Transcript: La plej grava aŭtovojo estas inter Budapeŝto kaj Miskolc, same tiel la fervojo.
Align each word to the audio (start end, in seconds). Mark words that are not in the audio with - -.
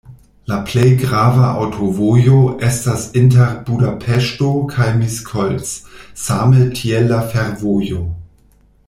La 0.51 0.55
plej 0.67 0.85
grava 1.01 1.49
aŭtovojo 1.65 2.37
estas 2.69 3.03
inter 3.21 3.53
Budapeŝto 3.67 4.49
kaj 4.75 4.89
Miskolc, 5.03 5.75
same 6.23 6.65
tiel 6.81 7.07
la 7.13 7.21
fervojo. 7.35 8.03